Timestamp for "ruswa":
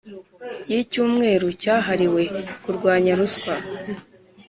3.19-3.55